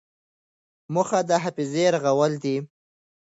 [0.93, 2.57] موخه د حافظې رغول دي.